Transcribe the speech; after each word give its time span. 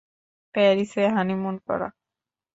প্যারিসে 0.55 1.03
হানিমুন 1.15 1.55
করা। 1.67 1.87